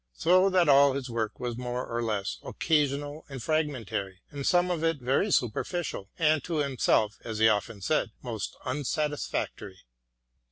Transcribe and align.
So 0.15 0.49
that 0.49 0.67
all 0.67 0.93
his 0.93 1.11
work 1.11 1.39
was 1.39 1.59
more 1.59 1.85
or 1.85 2.01
less 2.01 2.39
occasional 2.43 3.23
and 3.29 3.39
fragmentary, 3.39 4.21
and 4.31 4.47
some 4.47 4.71
of 4.71 4.83
it 4.83 4.97
very 4.97 5.29
superficial, 5.29 6.09
and 6.17 6.43
to 6.43 6.55
himself, 6.57 7.19
as 7.23 7.37
he 7.37 7.47
often 7.47 7.81
said, 7.81 8.09
most 8.23 8.57
unsatisfactory. 8.65 9.77